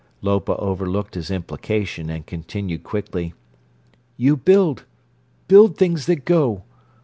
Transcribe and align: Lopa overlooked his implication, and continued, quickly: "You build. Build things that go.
Lopa 0.23 0.55
overlooked 0.57 1.13
his 1.13 1.29
implication, 1.29 2.09
and 2.09 2.25
continued, 2.25 2.81
quickly: 2.83 3.35
"You 4.17 4.35
build. 4.35 4.85
Build 5.47 5.77
things 5.77 6.07
that 6.07 6.25
go. 6.25 6.63